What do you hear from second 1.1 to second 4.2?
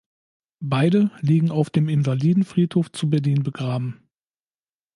liegen auf dem Invalidenfriedhof zu Berlin begraben.